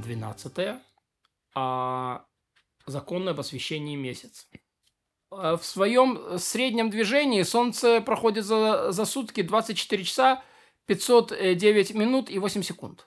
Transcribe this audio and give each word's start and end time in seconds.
12 0.00 0.80
а 1.56 2.24
законное 2.86 3.34
посвящение 3.34 3.96
месяца. 3.96 4.46
А 5.30 5.56
В 5.56 5.64
своем 5.64 6.38
среднем 6.38 6.90
движении 6.90 7.42
Солнце 7.42 8.00
проходит 8.00 8.44
за, 8.44 8.92
за 8.92 9.04
сутки 9.04 9.42
24 9.42 10.04
часа 10.04 10.42
509 10.86 11.94
минут 11.94 12.30
и 12.30 12.38
8 12.38 12.62
секунд. 12.62 13.06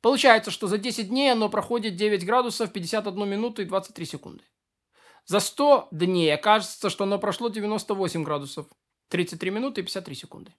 Получается, 0.00 0.50
что 0.50 0.66
за 0.66 0.78
10 0.78 1.08
дней 1.08 1.32
оно 1.32 1.48
проходит 1.48 1.96
9 1.96 2.24
градусов 2.24 2.72
51 2.72 3.28
минуту 3.28 3.62
и 3.62 3.64
23 3.64 4.06
секунды. 4.06 4.44
За 5.24 5.40
100 5.40 5.88
дней 5.90 6.32
окажется, 6.32 6.90
что 6.90 7.04
оно 7.04 7.18
прошло 7.18 7.48
98 7.48 8.22
градусов 8.22 8.66
33 9.08 9.50
минуты 9.50 9.80
и 9.80 9.84
53 9.84 10.14
секунды. 10.14 10.54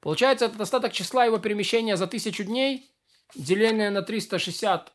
Получается, 0.00 0.44
это 0.46 0.62
остаток 0.62 0.92
числа 0.92 1.24
его 1.24 1.38
перемещения 1.38 1.96
за 1.96 2.04
1000 2.04 2.44
дней, 2.44 2.88
деленное 3.34 3.90
на 3.90 4.02
360 4.02 4.92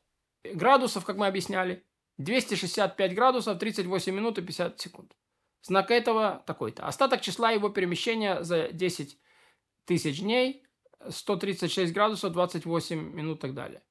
градусов, 0.53 1.05
как 1.05 1.17
мы 1.17 1.27
объясняли, 1.27 1.85
265 2.17 3.15
градусов 3.15 3.57
38 3.57 4.13
минут 4.13 4.37
и 4.37 4.41
50 4.41 4.79
секунд. 4.79 5.15
Знак 5.61 5.91
этого 5.91 6.43
такой-то. 6.45 6.85
Остаток 6.85 7.21
числа 7.21 7.51
его 7.51 7.69
перемещения 7.69 8.43
за 8.43 8.69
10 8.69 9.17
тысяч 9.85 10.19
дней 10.19 10.65
136 11.09 11.93
градусов 11.93 12.33
28 12.33 12.97
минут 13.13 13.39
и 13.39 13.41
так 13.41 13.53
далее. 13.53 13.81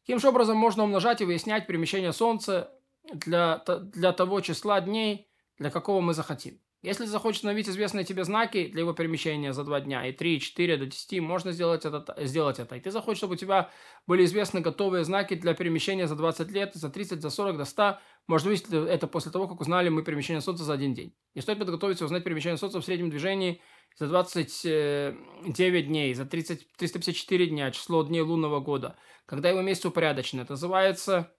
Таким 0.00 0.18
же 0.18 0.28
образом 0.28 0.56
можно 0.56 0.84
умножать 0.84 1.20
и 1.20 1.24
выяснять 1.24 1.66
перемещение 1.66 2.12
Солнца 2.12 2.72
для, 3.12 3.58
для 3.80 4.12
того 4.12 4.40
числа 4.40 4.80
дней, 4.80 5.30
для 5.58 5.70
какого 5.70 6.00
мы 6.00 6.14
захотим. 6.14 6.60
Если 6.84 7.06
захочешь 7.06 7.38
установить 7.38 7.66
известные 7.66 8.04
тебе 8.04 8.24
знаки 8.24 8.66
для 8.66 8.80
его 8.80 8.92
перемещения 8.92 9.54
за 9.54 9.64
два 9.64 9.80
дня, 9.80 10.06
и 10.06 10.12
3, 10.12 10.36
и 10.36 10.38
4 10.38 10.76
до 10.76 10.84
10, 10.84 11.20
можно 11.20 11.50
сделать 11.50 11.86
это, 11.86 12.14
сделать 12.26 12.58
это. 12.58 12.76
И 12.76 12.80
ты 12.80 12.90
захочешь, 12.90 13.16
чтобы 13.16 13.34
у 13.34 13.36
тебя 13.38 13.70
были 14.06 14.22
известны 14.26 14.60
готовые 14.60 15.02
знаки 15.04 15.32
для 15.32 15.54
перемещения 15.54 16.06
за 16.06 16.14
20 16.14 16.50
лет, 16.50 16.74
за 16.74 16.90
30, 16.90 17.22
за 17.22 17.30
40, 17.30 17.56
до 17.56 17.64
100. 17.64 17.98
Можно 18.26 18.50
увидеть 18.50 18.70
это 18.70 19.06
после 19.06 19.32
того, 19.32 19.48
как 19.48 19.62
узнали 19.62 19.88
мы 19.88 20.02
перемещение 20.02 20.42
Солнца 20.42 20.62
за 20.62 20.74
один 20.74 20.92
день. 20.92 21.16
Не 21.34 21.40
стоит 21.40 21.58
подготовиться 21.58 22.04
узнать 22.04 22.22
перемещение 22.22 22.58
Солнца 22.58 22.82
в 22.82 22.84
среднем 22.84 23.08
движении 23.08 23.62
за 23.96 24.06
29 24.06 25.86
дней, 25.86 26.12
за 26.12 26.26
30, 26.26 26.70
354 26.76 27.46
дня, 27.46 27.70
число 27.70 28.02
дней 28.02 28.20
лунного 28.20 28.60
года, 28.60 28.98
когда 29.24 29.48
его 29.48 29.62
месяц 29.62 29.86
упорядочен. 29.86 30.40
Это 30.40 30.52
называется 30.52 31.34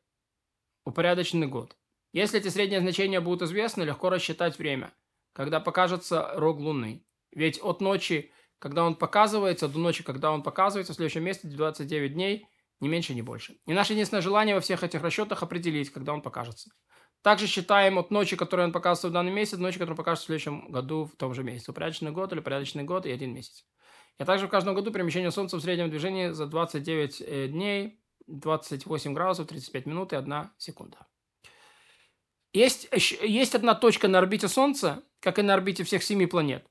упорядоченный 0.85 1.45
год. 1.45 1.77
Если 2.13 2.39
эти 2.39 2.47
средние 2.47 2.81
значения 2.81 3.19
будут 3.19 3.43
известны, 3.43 3.83
легко 3.83 4.09
рассчитать 4.09 4.57
время– 4.57 4.91
когда 5.35 5.59
покажется 5.59 6.31
рог 6.35 6.59
Луны. 6.59 7.05
Ведь 7.31 7.59
от 7.61 7.81
ночи, 7.81 8.31
когда 8.57 8.85
он 8.85 8.95
показывается, 8.95 9.67
до 9.67 9.77
ночи, 9.77 10.01
когда 10.01 10.31
он 10.31 10.41
показывается, 10.41 10.93
в 10.93 10.95
следующем 10.95 11.23
месте 11.23 11.49
29 11.49 12.13
дней, 12.13 12.47
не 12.79 12.87
меньше, 12.87 13.13
не 13.13 13.21
больше. 13.21 13.57
И 13.67 13.73
наше 13.73 13.93
единственное 13.93 14.21
желание 14.21 14.55
во 14.55 14.61
всех 14.61 14.83
этих 14.83 15.03
расчетах 15.03 15.43
определить, 15.43 15.91
когда 15.91 16.13
он 16.13 16.21
покажется. 16.21 16.71
Также 17.21 17.47
считаем 17.47 17.99
от 17.99 18.11
ночи, 18.11 18.37
которую 18.37 18.67
он 18.67 18.71
показывается 18.71 19.09
в 19.09 19.11
данный 19.11 19.31
месяц, 19.31 19.57
до 19.57 19.63
ночи, 19.63 19.77
которая 19.77 19.97
покажется 19.97 20.23
в 20.23 20.27
следующем 20.27 20.71
году 20.71 21.05
в 21.05 21.17
том 21.17 21.33
же 21.33 21.43
месяце. 21.43 21.73
Порядочный 21.73 22.11
год 22.11 22.31
или 22.31 22.39
порядочный 22.39 22.83
год 22.83 23.05
и 23.05 23.11
один 23.11 23.33
месяц. 23.33 23.65
И 24.17 24.23
также 24.23 24.47
в 24.47 24.49
каждом 24.49 24.73
году 24.73 24.91
перемещение 24.91 25.31
Солнца 25.31 25.57
в 25.57 25.61
среднем 25.61 25.89
движении 25.89 26.29
за 26.29 26.45
29 26.45 27.21
э, 27.21 27.47
дней, 27.47 27.99
28 28.27 29.13
градусов, 29.13 29.47
35 29.47 29.85
минут 29.85 30.13
и 30.13 30.15
1 30.15 30.51
секунда. 30.57 31.07
Есть, 32.53 32.87
есть 33.21 33.53
одна 33.53 33.75
точка 33.75 34.07
на 34.07 34.19
орбите 34.19 34.47
Солнца, 34.47 35.03
как 35.25 35.39
и 35.39 35.41
на 35.41 35.55
орбите 35.55 35.83
всех 35.83 36.03
семи 36.03 36.27
планет, 36.27 36.63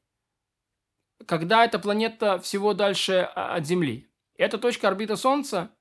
когда 1.26 1.64
эта 1.64 1.80
планета 1.80 2.38
всего 2.38 2.72
дальше 2.72 3.28
а, 3.34 3.56
от 3.56 3.66
Земли. 3.66 4.08
Эта 4.36 4.58
точка 4.58 4.86
орбиты 4.86 5.16
Солнца 5.16 5.74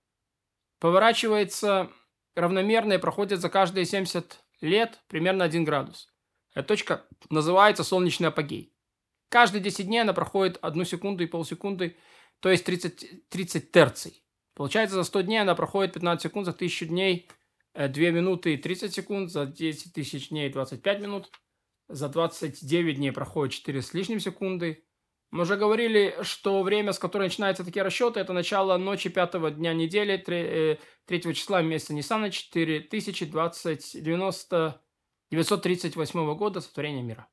поворачивается 0.80 1.92
равномерно 2.36 2.94
и 2.94 2.98
проходит 2.98 3.42
за 3.42 3.50
каждые 3.50 3.86
70 3.86 4.44
лет 4.62 5.00
примерно 5.08 5.44
1 5.46 5.64
градус. 5.66 6.12
Эта 6.56 6.68
точка 6.70 7.06
называется 7.30 7.84
солнечный 7.84 8.30
апогей. 8.30 8.76
Каждые 9.30 9.62
10 9.62 9.86
дней 9.86 10.02
она 10.02 10.14
проходит 10.14 10.58
1 10.60 10.86
секунду 10.86 11.24
и 11.24 11.28
полсекунды, 11.28 11.96
то 12.40 12.50
есть 12.50 12.66
30, 12.66 13.30
30 13.30 13.72
терций. 13.72 14.24
Получается, 14.56 14.96
за 14.96 15.04
100 15.04 15.22
дней 15.22 15.42
она 15.42 15.54
проходит 15.54 15.94
15 15.94 16.24
секунд, 16.24 16.48
за 16.48 16.54
1000 16.54 16.88
дней– 16.88 17.30
2 17.74 17.86
э, 17.86 18.12
минуты 18.12 18.54
и 18.54 18.58
30 18.58 18.94
секунд, 18.94 19.32
за 19.32 19.46
10 19.46 19.94
тысяч 19.94 20.30
дней 20.30 20.50
25 20.50 21.02
минут, 21.02 21.32
за 21.88 22.10
29 22.10 22.98
дней 22.98 23.12
проходит 23.12 23.54
4 23.54 23.82
с 23.82 23.94
лишним 23.94 24.20
секунды. 24.20 24.86
Мы 25.32 25.42
уже 25.42 25.56
говорили, 25.58 26.16
что 26.22 26.62
время, 26.62 26.94
с 26.94 27.00
которого 27.00 27.28
начинаются 27.28 27.64
такие 27.64 27.84
расчеты, 27.84 28.20
это 28.20 28.34
начало 28.34 28.78
ночи 28.78 29.10
пятого 29.10 29.50
дня 29.50 29.74
недели, 29.74 30.18
3, 30.18 30.80
3 31.06 31.18
э, 31.18 31.34
числа 31.34 31.62
месяца 31.62 31.94
Ниссана, 31.94 32.30
4020, 32.30 34.04
90, 34.04 34.82
938 35.32 36.36
года 36.36 36.62
сотворения 36.62 37.02
мира. 37.02 37.28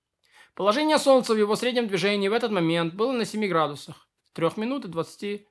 Положение 0.55 0.99
Солнца 0.99 1.35
в 1.35 1.39
его 1.39 1.57
среднем 1.57 1.89
движении 1.89 2.29
в 2.29 2.33
этот 2.33 2.51
момент 2.51 2.95
было 2.95 3.13
на 3.13 3.25
7 3.25 3.47
градусах, 3.49 4.09
3 4.33 4.49
минуты 4.57 4.89
20, 4.89 5.47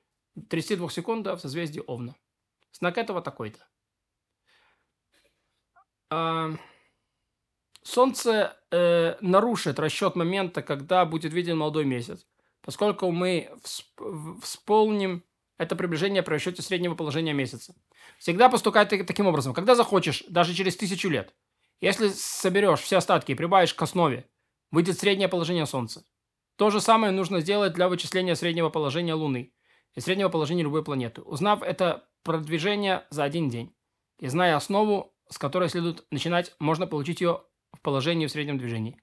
32 0.48 0.90
секунд 0.90 1.26
в 1.26 1.38
созвездии 1.38 1.82
Овна. 1.86 2.16
Знак 2.72 2.98
этого 2.98 3.22
такой-то. 3.22 3.60
А, 6.10 6.50
солнце 7.82 8.56
э, 8.70 9.16
нарушит 9.20 9.78
расчет 9.78 10.16
момента, 10.16 10.62
когда 10.62 11.04
будет 11.04 11.32
виден 11.32 11.58
молодой 11.58 11.84
месяц, 11.84 12.26
поскольку 12.62 13.10
мы 13.10 13.50
всп- 13.62 14.40
вспомним 14.42 15.24
это 15.58 15.76
приближение 15.76 16.22
при 16.22 16.34
расчете 16.34 16.62
среднего 16.62 16.94
положения 16.94 17.34
месяца. 17.34 17.74
Всегда 18.18 18.48
поступай 18.48 18.86
таким 18.86 19.26
образом. 19.26 19.52
Когда 19.52 19.74
захочешь, 19.74 20.24
даже 20.28 20.54
через 20.54 20.76
тысячу 20.76 21.08
лет, 21.08 21.34
если 21.80 22.08
соберешь 22.08 22.80
все 22.80 22.96
остатки 22.96 23.32
и 23.32 23.34
прибавишь 23.34 23.74
к 23.74 23.82
основе, 23.82 24.26
выйдет 24.70 24.98
среднее 24.98 25.28
положение 25.28 25.66
Солнца. 25.66 26.04
То 26.56 26.70
же 26.70 26.80
самое 26.80 27.12
нужно 27.12 27.40
сделать 27.40 27.72
для 27.72 27.88
вычисления 27.88 28.36
среднего 28.36 28.68
положения 28.70 29.14
Луны 29.14 29.52
и 29.94 30.00
среднего 30.00 30.28
положения 30.28 30.62
любой 30.62 30.84
планеты, 30.84 31.22
узнав 31.22 31.62
это 31.62 32.08
продвижение 32.22 33.06
за 33.10 33.24
один 33.24 33.48
день. 33.48 33.74
И 34.18 34.28
зная 34.28 34.56
основу, 34.56 35.14
с 35.28 35.38
которой 35.38 35.68
следует 35.68 36.04
начинать, 36.10 36.54
можно 36.58 36.86
получить 36.86 37.20
ее 37.20 37.42
в 37.80 37.82
положении 37.82 38.26
в 38.26 38.30
среднем 38.30 38.58
движении. 38.58 39.00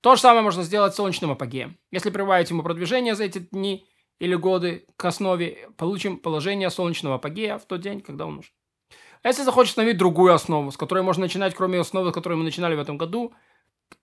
То 0.00 0.14
же 0.14 0.20
самое 0.20 0.42
можно 0.42 0.62
сделать 0.62 0.92
с 0.92 0.96
солнечным 0.96 1.30
апогеем. 1.30 1.78
Если 1.90 2.10
прибавить 2.10 2.50
ему 2.50 2.62
продвижение 2.62 3.14
за 3.14 3.24
эти 3.24 3.38
дни 3.38 3.86
или 4.20 4.34
годы 4.34 4.86
к 4.96 5.04
основе, 5.04 5.68
получим 5.76 6.18
положение 6.18 6.70
солнечного 6.70 7.16
апогея 7.16 7.58
в 7.58 7.64
тот 7.64 7.80
день, 7.80 8.00
когда 8.00 8.26
он 8.26 8.36
нужен. 8.36 8.52
А 9.22 9.28
если 9.28 9.42
захочешь 9.42 9.70
установить 9.70 9.98
другую 9.98 10.32
основу, 10.34 10.70
с 10.70 10.76
которой 10.76 11.02
можно 11.02 11.22
начинать, 11.22 11.54
кроме 11.54 11.80
основы, 11.80 12.10
с 12.10 12.14
которой 12.14 12.34
мы 12.34 12.44
начинали 12.44 12.76
в 12.76 12.80
этом 12.80 12.98
году, 12.98 13.32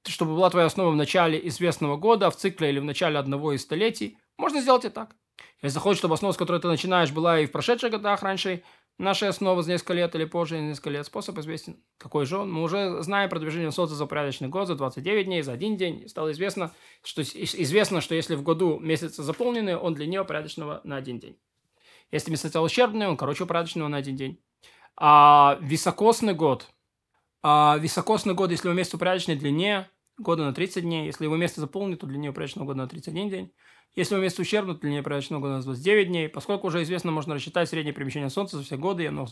чтобы 0.07 0.33
была 0.33 0.49
твоя 0.49 0.65
основа 0.65 0.91
в 0.91 0.95
начале 0.95 1.39
известного 1.47 1.95
года, 1.95 2.29
в 2.29 2.35
цикле 2.35 2.69
или 2.69 2.79
в 2.79 2.83
начале 2.83 3.17
одного 3.17 3.53
из 3.53 3.61
столетий, 3.61 4.17
можно 4.37 4.59
сделать 4.59 4.85
и 4.85 4.89
так. 4.89 5.15
Если 5.61 5.75
захочешь, 5.75 5.99
чтобы 5.99 6.15
основа, 6.15 6.33
с 6.33 6.37
которой 6.37 6.59
ты 6.59 6.67
начинаешь, 6.67 7.11
была 7.11 7.39
и 7.39 7.45
в 7.45 7.51
прошедших 7.51 7.91
годах 7.91 8.23
раньше, 8.23 8.63
Наша 8.97 9.27
основа 9.27 9.61
за 9.61 9.73
несколько 9.73 9.93
лет 9.93 10.15
или 10.15 10.23
позже, 10.23 10.59
несколько 10.59 10.89
лет. 10.89 11.05
Способ 11.05 11.37
известен. 11.39 11.83
Какой 11.97 12.25
же 12.25 12.37
он? 12.37 12.51
Мы 12.51 12.61
уже 12.61 13.01
знаем 13.03 13.29
про 13.29 13.39
движение 13.39 13.71
Солнца 13.71 13.93
за 13.93 14.05
порядочный 14.05 14.47
год, 14.47 14.67
за 14.67 14.75
29 14.75 15.25
дней, 15.25 15.41
за 15.41 15.51
один 15.51 15.75
день. 15.75 16.07
Стало 16.07 16.31
известно, 16.31 16.71
что, 17.03 17.21
известно, 17.21 17.99
что 17.99 18.15
если 18.15 18.35
в 18.35 18.43
году 18.43 18.79
месяцы 18.79 19.21
заполнены, 19.21 19.77
он 19.77 19.95
длиннее 19.95 20.23
порядочного 20.23 20.79
на 20.85 20.95
один 20.95 21.19
день. 21.19 21.37
Если 22.11 22.31
месяц 22.31 22.55
ущербный, 22.55 23.07
он 23.07 23.17
короче 23.17 23.45
порядочного 23.45 23.89
на 23.89 23.97
один 23.97 24.15
день. 24.15 24.39
А 24.95 25.57
високосный 25.61 26.33
год. 26.33 26.67
А 27.43 27.77
високосный 27.77 28.33
год, 28.33 28.51
если 28.51 28.69
его 28.69 28.77
месяц 28.77 28.93
упорядочный, 28.93 29.35
длиннее 29.35 29.89
года 30.17 30.43
на 30.43 30.53
30 30.53 30.83
дней. 30.83 31.05
Если 31.05 31.23
его 31.25 31.35
место 31.35 31.61
заполнено, 31.61 31.97
то 31.97 32.07
длиннее 32.07 32.31
упорядоченного 32.31 32.67
года 32.67 32.77
на 32.79 32.87
31 32.87 33.29
день. 33.29 33.53
Если 33.95 34.15
у 34.15 34.19
место 34.19 34.41
ущербно, 34.41 34.73
то 34.73 34.81
длиннее 34.81 35.03
порядочного 35.03 35.41
года 35.41 35.55
на 35.55 35.61
29 35.61 36.07
дней. 36.07 36.29
Поскольку 36.29 36.67
уже 36.67 36.83
известно, 36.83 37.11
можно 37.11 37.35
рассчитать 37.35 37.69
среднее 37.69 37.93
перемещение 37.93 38.29
Солнца 38.29 38.57
за 38.57 38.63
все 38.63 38.77
годы, 38.77 39.03
и, 39.03 39.07
оно, 39.07 39.25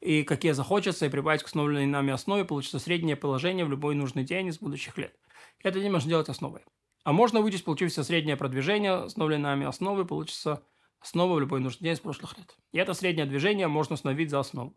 и 0.00 0.22
какие 0.24 0.52
захочется, 0.52 1.06
и 1.06 1.08
прибавить 1.08 1.42
к 1.42 1.46
установленной 1.46 1.86
нами 1.86 2.12
основе, 2.12 2.44
получится 2.44 2.78
среднее 2.78 3.16
положение 3.16 3.64
в 3.64 3.70
любой 3.70 3.94
нужный 3.94 4.24
день 4.24 4.48
из 4.48 4.58
будущих 4.58 4.98
лет. 4.98 5.14
Это 5.62 5.80
не 5.80 5.88
можно 5.88 6.08
делать 6.08 6.28
основой. 6.28 6.60
А 7.04 7.12
можно 7.12 7.40
вычесть 7.40 7.64
получившееся 7.64 8.04
среднее 8.04 8.36
продвижение, 8.36 9.04
установленной 9.04 9.42
нами 9.42 9.66
основы, 9.66 10.04
получится 10.04 10.62
основа 11.00 11.34
в 11.34 11.40
любой 11.40 11.60
нужный 11.60 11.84
день 11.84 11.94
из 11.94 12.00
прошлых 12.00 12.36
лет. 12.36 12.56
И 12.72 12.78
это 12.78 12.92
среднее 12.92 13.26
движение 13.26 13.68
можно 13.68 13.94
установить 13.94 14.30
за 14.30 14.40
основу. 14.40 14.74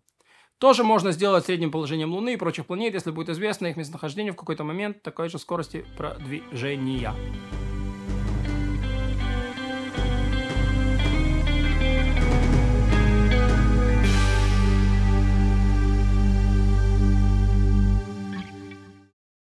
Тоже 0.60 0.84
можно 0.84 1.12
сделать 1.12 1.46
средним 1.46 1.70
положением 1.70 2.14
Луны 2.14 2.34
и 2.34 2.38
прочих 2.38 2.66
планет, 2.66 2.96
если 2.96 3.12
будет 3.12 3.30
известно 3.30 3.68
их 3.68 3.78
местонахождение 3.78 4.34
в 4.34 4.36
какой-то 4.36 4.64
момент 4.64 5.04
такой 5.04 5.30
же 5.30 5.38
скорости 5.38 5.86
продвижения. 5.98 7.14